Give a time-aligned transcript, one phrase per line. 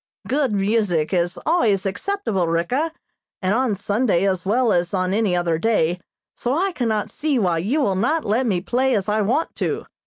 [0.27, 2.91] "Good music is always acceptable, Ricka,
[3.39, 6.01] and on Sunday as well as on any other day,
[6.35, 9.85] so I cannot see why you will not let me play as I want to.